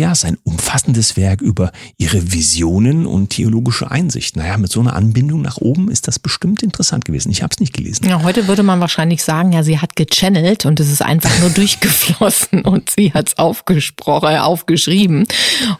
Scivias, 0.04 0.26
ein 0.26 0.38
umfassendes 0.44 1.16
Werk 1.16 1.42
über 1.42 1.72
ihre 1.98 2.34
Visionen 2.34 3.06
und 3.06 3.30
theologische 3.30 3.90
Einsicht. 3.90 4.36
Naja, 4.36 4.58
mit 4.58 4.72
so 4.72 4.82
einer 4.82 4.96
Anbindung 4.96 5.42
nach 5.42 5.58
oben 5.58 5.90
ist 5.90 6.08
das 6.08 6.20
bestimmt 6.20 6.62
interessant 6.62 7.06
gewesen. 7.06 7.32
Ich 7.32 7.42
habe 7.42 7.52
es 7.54 7.60
nicht 7.60 7.74
gelesen. 7.74 8.08
Ja, 8.08 8.22
heute 8.22 8.48
würde 8.48 8.64
man 8.64 8.82
wahrscheinlich 8.82 9.24
sagen, 9.24 9.54
ja, 9.54 9.64
sie 9.64 9.80
hat 9.80 9.96
gechannelt 9.96 10.66
und 10.66 10.80
es 10.80 10.92
ist 10.92 11.02
einfach 11.02 11.32
nur 11.40 11.50
durchgeflossen 11.56 12.64
und 12.64 12.90
sie 12.90 13.14
hat 13.14 13.30
es 13.30 13.38
aufgesprochen, 13.38 14.30
äh, 14.30 14.40
aufgeschrieben. 14.40 15.26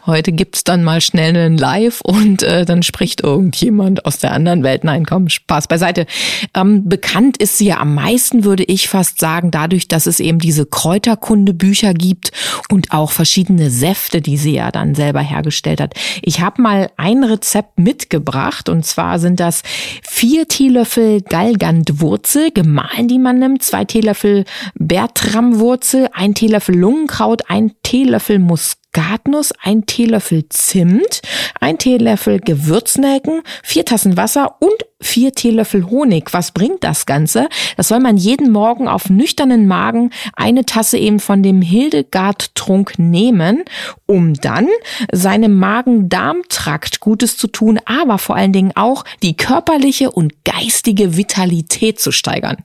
Heute 0.06 0.32
gibt's 0.32 0.64
dann 0.64 0.84
mal 0.84 1.00
schnell 1.02 1.36
einen 1.36 1.58
Live 1.58 2.00
und 2.00 2.42
äh, 2.42 2.64
dann 2.64 2.82
spricht 2.82 3.20
irgendjemand 3.20 4.06
aus 4.06 4.18
der 4.18 4.32
anderen 4.32 4.62
Welt. 4.62 4.84
Nein, 4.84 5.04
komm, 5.04 5.28
Spaß 5.28 5.68
beiseite. 5.68 6.06
Ähm, 6.54 6.88
bekannt 6.88 7.36
ist 7.36 7.58
sie 7.58 7.66
ja 7.66 7.78
am 7.78 7.94
meisten, 7.94 8.44
würde 8.44 8.64
ich 8.64 8.88
fast 8.88 9.20
sagen, 9.20 9.50
dadurch, 9.50 9.88
dass 9.88 10.06
es 10.06 10.18
eben 10.20 10.38
diese 10.38 10.64
Kräuterkunde-Bücher 10.64 11.92
gibt 11.92 12.32
und 12.70 12.92
auch 12.92 13.10
verschiedene 13.10 13.70
Säfte, 13.70 14.13
die 14.20 14.36
sie 14.36 14.54
ja 14.54 14.70
dann 14.70 14.94
selber 14.94 15.20
hergestellt 15.20 15.80
hat. 15.80 15.94
Ich 16.22 16.40
habe 16.40 16.62
mal 16.62 16.90
ein 16.96 17.24
Rezept 17.24 17.78
mitgebracht 17.78 18.68
und 18.68 18.84
zwar 18.84 19.18
sind 19.18 19.40
das 19.40 19.62
vier 20.02 20.48
Teelöffel 20.48 21.22
Galgantwurzel, 21.22 22.50
gemahlen, 22.52 23.08
die 23.08 23.18
man 23.18 23.38
nimmt, 23.38 23.62
zwei 23.62 23.84
Teelöffel 23.84 24.44
Bertramwurzel, 24.74 26.08
ein 26.12 26.34
Teelöffel 26.34 26.76
Lungenkraut, 26.76 27.42
ein 27.48 27.72
Teelöffel 27.82 28.38
Muskat 28.38 28.83
Muskatnuss, 28.94 29.52
ein 29.60 29.86
Teelöffel 29.86 30.48
Zimt, 30.50 31.20
ein 31.60 31.78
Teelöffel 31.78 32.38
Gewürznelken, 32.38 33.42
vier 33.62 33.84
Tassen 33.84 34.16
Wasser 34.16 34.56
und 34.60 34.86
vier 35.00 35.32
Teelöffel 35.32 35.90
Honig. 35.90 36.32
Was 36.32 36.52
bringt 36.52 36.84
das 36.84 37.04
Ganze? 37.04 37.48
Das 37.76 37.88
soll 37.88 37.98
man 37.98 38.16
jeden 38.16 38.52
Morgen 38.52 38.86
auf 38.86 39.10
nüchternen 39.10 39.66
Magen 39.66 40.10
eine 40.34 40.64
Tasse 40.64 40.96
eben 40.96 41.18
von 41.18 41.42
dem 41.42 41.60
Hildegard-Trunk 41.60 42.98
nehmen, 42.98 43.64
um 44.06 44.34
dann 44.34 44.68
seinem 45.10 45.58
Magen-Darm-Trakt 45.58 47.00
Gutes 47.00 47.36
zu 47.36 47.48
tun, 47.48 47.80
aber 47.86 48.18
vor 48.18 48.36
allen 48.36 48.52
Dingen 48.52 48.72
auch 48.76 49.04
die 49.24 49.36
körperliche 49.36 50.12
und 50.12 50.44
geistige 50.44 51.16
Vitalität 51.16 51.98
zu 51.98 52.12
steigern. 52.12 52.58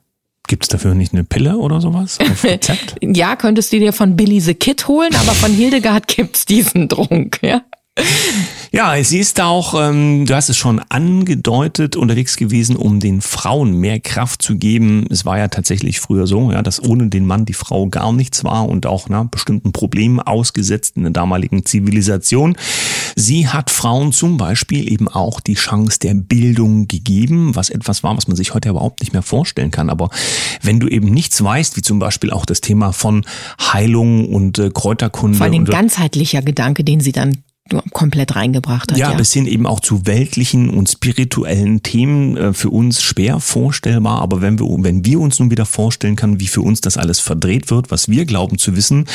Gibt 0.50 0.64
es 0.64 0.70
dafür 0.70 0.96
nicht 0.96 1.14
eine 1.14 1.24
Pille 1.24 1.58
oder 1.58 1.80
sowas 1.80 2.18
ja, 3.02 3.36
könntest 3.36 3.72
du 3.72 3.78
dir 3.78 3.94
von 3.94 4.16
Billy 4.16 4.40
the 4.40 4.56
Kid 4.56 4.88
holen, 4.88 5.14
aber 5.14 5.34
von 5.34 5.52
Hildegard 5.52 6.08
gibt's 6.08 6.44
diesen 6.44 6.90
Trunk, 6.90 7.38
ja. 7.44 7.62
Ja, 8.72 9.04
sie 9.04 9.20
ist 9.20 9.40
auch, 9.42 9.74
ähm, 9.80 10.26
du 10.26 10.36
hast 10.36 10.50
es 10.50 10.58
schon 10.58 10.80
angedeutet, 10.90 11.96
unterwegs 11.96 12.36
gewesen, 12.36 12.76
um 12.76 13.00
den 13.00 13.22
Frauen 13.22 13.74
mehr 13.74 14.00
Kraft 14.00 14.42
zu 14.42 14.58
geben. 14.58 15.06
Es 15.10 15.24
war 15.24 15.38
ja 15.38 15.50
tatsächlich 15.50 16.00
früher 16.00 16.26
so, 16.26 16.52
ja, 16.52 16.64
dass 16.64 16.82
ohne 16.84 17.10
den 17.10 17.26
Mann 17.26 17.46
die 17.46 17.54
Frau 17.54 17.88
gar 17.88 18.12
nichts 18.12 18.44
war 18.44 18.68
und 18.68 18.88
auch 18.88 19.08
na, 19.10 19.24
bestimmten 19.24 19.72
Problemen 19.72 20.20
ausgesetzt 20.20 20.98
in 20.98 21.04
der 21.04 21.12
damaligen 21.12 21.66
Zivilisation. 21.66 22.58
Sie 23.16 23.48
hat 23.48 23.70
Frauen 23.70 24.12
zum 24.12 24.38
Beispiel 24.38 24.92
eben 24.92 25.08
auch 25.08 25.40
die 25.40 25.56
Chance 25.56 26.00
der 26.00 26.14
Bildung 26.14 26.88
gegeben, 26.88 27.56
was 27.56 27.70
etwas 27.70 28.04
war, 28.04 28.16
was 28.16 28.28
man 28.28 28.36
sich 28.38 28.54
heute 28.54 28.70
überhaupt 28.70 29.02
nicht 29.02 29.14
mehr 29.14 29.22
vorstellen 29.22 29.72
kann. 29.72 29.90
Aber 29.90 30.10
wenn 30.62 30.80
du 30.80 30.88
eben 30.88 31.10
nichts 31.10 31.44
weißt, 31.44 31.78
wie 31.78 31.82
zum 31.82 32.00
Beispiel 32.00 32.32
auch 32.32 32.46
das 32.46 32.62
Thema 32.62 32.92
von 32.92 33.26
Heilung 33.60 34.28
und 34.30 34.60
äh, 34.60 34.70
Kräuterkunde. 34.70 35.38
Vor 35.38 35.48
allem 35.48 35.66
ganzheitlicher 35.66 36.42
Gedanke, 36.42 36.84
den 36.84 37.00
sie 37.00 37.12
dann 37.12 37.44
komplett 37.92 38.36
reingebracht 38.36 38.92
hat. 38.92 38.98
Ja, 38.98 39.12
ja, 39.12 39.18
bis 39.18 39.34
hin 39.34 39.46
eben 39.46 39.66
auch 39.66 39.80
zu 39.80 40.06
weltlichen 40.06 40.70
und 40.70 40.90
spirituellen 40.90 41.84
Themen 41.84 42.38
äh, 42.38 42.54
für 42.54 42.70
uns 42.70 43.02
schwer 43.02 43.40
vorstellbar. 43.40 44.22
Aber 44.22 44.42
wenn 44.42 44.60
wir, 44.60 44.66
wenn 44.80 45.06
wir 45.06 45.20
uns 45.20 45.40
nun 45.40 45.52
wieder 45.52 45.66
vorstellen 45.66 46.16
können, 46.16 46.40
wie 46.40 46.48
für 46.48 46.62
uns 46.62 46.82
das 46.82 46.98
alles 46.98 47.20
verdreht 47.20 47.70
wird, 47.72 47.92
was 47.92 48.10
wir 48.10 48.26
glauben 48.26 48.58
zu 48.58 48.76
wissen, 48.76 49.06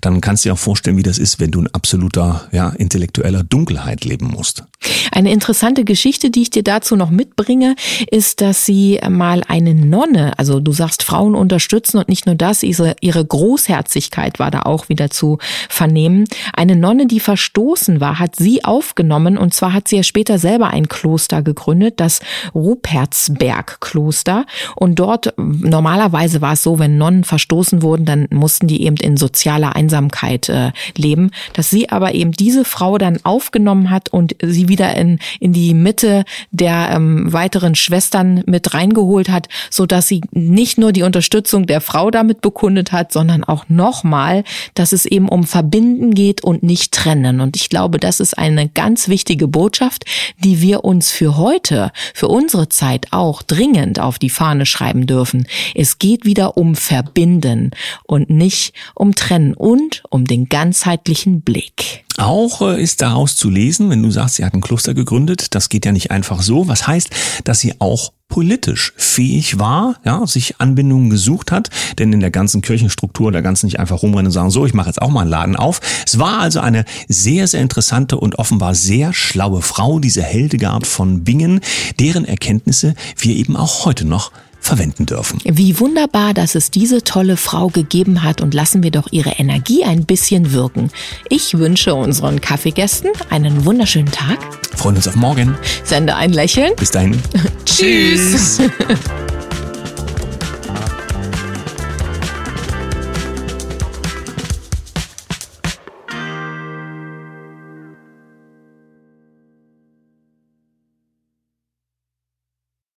dann 0.00 0.20
kannst 0.20 0.44
du 0.44 0.48
dir 0.48 0.52
auch 0.54 0.58
vorstellen, 0.58 0.96
wie 0.96 1.02
das 1.02 1.18
ist, 1.18 1.40
wenn 1.40 1.50
du 1.50 1.60
in 1.60 1.68
absoluter, 1.68 2.48
ja, 2.52 2.70
intellektueller 2.70 3.42
Dunkelheit 3.42 4.04
leben 4.04 4.26
musst. 4.28 4.64
Eine 5.12 5.32
interessante 5.32 5.84
Geschichte, 5.84 6.30
die 6.30 6.42
ich 6.42 6.50
dir 6.50 6.62
dazu 6.62 6.96
noch 6.96 7.10
mitbringe, 7.10 7.76
ist, 8.10 8.40
dass 8.40 8.66
sie 8.66 9.00
mal 9.08 9.42
eine 9.48 9.74
Nonne, 9.74 10.38
also 10.38 10.60
du 10.60 10.72
sagst 10.72 11.02
Frauen 11.02 11.34
unterstützen 11.34 11.98
und 11.98 12.08
nicht 12.08 12.26
nur 12.26 12.34
das, 12.34 12.62
ihre, 12.62 12.96
ihre 13.00 13.24
Großherzigkeit 13.24 14.38
war 14.38 14.50
da 14.50 14.62
auch 14.62 14.88
wieder 14.88 15.10
zu 15.10 15.38
vernehmen. 15.68 16.24
Eine 16.52 16.76
Nonne, 16.76 17.06
die 17.06 17.20
verstoßen 17.20 17.95
war, 18.00 18.18
hat 18.18 18.36
sie 18.36 18.64
aufgenommen. 18.64 19.36
Und 19.36 19.54
zwar 19.54 19.72
hat 19.72 19.88
sie 19.88 19.96
ja 19.96 20.02
später 20.02 20.38
selber 20.38 20.68
ein 20.68 20.88
Kloster 20.88 21.42
gegründet, 21.42 21.94
das 21.98 22.20
Rupertsberg-Kloster. 22.54 24.46
Und 24.74 24.98
dort 24.98 25.34
normalerweise 25.36 26.40
war 26.40 26.54
es 26.54 26.62
so, 26.62 26.78
wenn 26.78 26.98
Nonnen 26.98 27.24
verstoßen 27.24 27.82
wurden, 27.82 28.04
dann 28.04 28.28
mussten 28.30 28.66
die 28.66 28.84
eben 28.84 28.96
in 28.96 29.16
sozialer 29.16 29.76
Einsamkeit 29.76 30.48
äh, 30.48 30.72
leben, 30.96 31.30
dass 31.52 31.70
sie 31.70 31.90
aber 31.90 32.14
eben 32.14 32.32
diese 32.32 32.64
Frau 32.64 32.98
dann 32.98 33.18
aufgenommen 33.24 33.90
hat 33.90 34.12
und 34.12 34.36
sie 34.42 34.68
wieder 34.68 34.94
in, 34.96 35.18
in 35.40 35.52
die 35.52 35.74
Mitte 35.74 36.24
der 36.50 36.90
ähm, 36.92 37.32
weiteren 37.32 37.74
Schwestern 37.74 38.42
mit 38.46 38.74
reingeholt 38.74 39.28
hat, 39.28 39.48
so 39.70 39.86
sie 40.06 40.22
nicht 40.32 40.78
nur 40.78 40.92
die 40.92 41.02
Unterstützung 41.02 41.66
der 41.66 41.80
Frau 41.80 42.10
damit 42.10 42.40
bekundet 42.40 42.92
hat, 42.92 43.12
sondern 43.12 43.44
auch 43.44 43.64
nochmal, 43.68 44.44
dass 44.74 44.92
es 44.92 45.06
eben 45.06 45.28
um 45.28 45.44
Verbinden 45.44 46.14
geht 46.14 46.42
und 46.42 46.62
nicht 46.62 46.92
trennen. 46.92 47.40
Und 47.40 47.56
ich 47.56 47.68
glaube, 47.68 47.85
das 47.88 48.20
ist 48.20 48.36
eine 48.36 48.68
ganz 48.68 49.08
wichtige 49.08 49.48
Botschaft, 49.48 50.04
die 50.38 50.60
wir 50.60 50.84
uns 50.84 51.10
für 51.10 51.36
heute, 51.36 51.92
für 52.14 52.28
unsere 52.28 52.68
Zeit 52.68 53.08
auch 53.12 53.42
dringend 53.42 54.00
auf 54.00 54.18
die 54.18 54.30
Fahne 54.30 54.66
schreiben 54.66 55.06
dürfen. 55.06 55.46
Es 55.74 55.98
geht 55.98 56.24
wieder 56.24 56.56
um 56.56 56.74
Verbinden 56.74 57.70
und 58.04 58.30
nicht 58.30 58.74
um 58.94 59.14
Trennen 59.14 59.54
und 59.54 60.02
um 60.10 60.24
den 60.24 60.48
ganzheitlichen 60.48 61.40
Blick. 61.40 62.04
Auch 62.18 62.62
äh, 62.62 62.82
ist 62.82 63.02
daraus 63.02 63.36
zu 63.36 63.50
lesen, 63.50 63.90
wenn 63.90 64.02
du 64.02 64.10
sagst, 64.10 64.36
sie 64.36 64.44
hat 64.44 64.54
ein 64.54 64.60
Kloster 64.62 64.94
gegründet, 64.94 65.54
das 65.54 65.68
geht 65.68 65.84
ja 65.84 65.92
nicht 65.92 66.10
einfach 66.10 66.42
so. 66.42 66.66
Was 66.66 66.86
heißt, 66.86 67.10
dass 67.44 67.60
sie 67.60 67.74
auch 67.78 68.12
politisch 68.28 68.92
fähig 68.96 69.58
war, 69.58 69.96
ja, 70.04 70.26
sich 70.26 70.60
Anbindungen 70.60 71.10
gesucht 71.10 71.52
hat, 71.52 71.70
denn 71.98 72.12
in 72.12 72.20
der 72.20 72.30
ganzen 72.30 72.60
Kirchenstruktur, 72.60 73.32
da 73.32 73.40
ganz 73.40 73.62
nicht 73.62 73.78
einfach 73.78 74.02
rumrennen 74.02 74.26
und 74.26 74.32
sagen, 74.32 74.50
so, 74.50 74.66
ich 74.66 74.74
mache 74.74 74.88
jetzt 74.88 75.00
auch 75.00 75.10
mal 75.10 75.22
einen 75.22 75.30
Laden 75.30 75.56
auf. 75.56 75.80
Es 76.04 76.18
war 76.18 76.40
also 76.40 76.60
eine 76.60 76.84
sehr, 77.08 77.46
sehr 77.46 77.62
interessante 77.62 78.18
und 78.18 78.38
offenbar 78.38 78.74
sehr 78.74 79.12
schlaue 79.12 79.62
Frau, 79.62 80.00
diese 80.00 80.22
Hildegard 80.22 80.86
von 80.86 81.24
Bingen, 81.24 81.60
deren 81.98 82.24
Erkenntnisse 82.24 82.94
wir 83.16 83.36
eben 83.36 83.56
auch 83.56 83.84
heute 83.84 84.04
noch 84.04 84.32
verwenden 84.66 85.06
dürfen. 85.06 85.40
Wie 85.44 85.78
wunderbar, 85.80 86.34
dass 86.34 86.54
es 86.54 86.70
diese 86.70 87.02
tolle 87.02 87.36
Frau 87.36 87.68
gegeben 87.68 88.22
hat 88.22 88.40
und 88.40 88.54
lassen 88.54 88.82
wir 88.82 88.90
doch 88.90 89.08
ihre 89.10 89.30
Energie 89.30 89.84
ein 89.84 90.04
bisschen 90.04 90.52
wirken. 90.52 90.90
Ich 91.28 91.58
wünsche 91.58 91.94
unseren 91.94 92.40
Kaffeegästen 92.40 93.10
einen 93.30 93.64
wunderschönen 93.64 94.10
Tag. 94.10 94.38
Freuen 94.76 94.96
uns 94.96 95.08
auf 95.08 95.16
morgen. 95.16 95.56
Sende 95.84 96.14
ein 96.14 96.32
Lächeln. 96.32 96.72
Bis 96.76 96.90
dahin. 96.90 97.20
Tschüss. 97.64 98.60